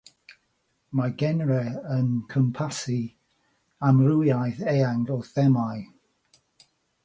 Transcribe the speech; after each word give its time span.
Mae'r 0.99 1.11
genre 1.23 1.57
yn 1.97 2.07
cwmpasu 2.33 2.97
amrywiaeth 3.93 4.67
eang 4.75 5.07
o 5.19 5.23
themâu. 5.31 5.89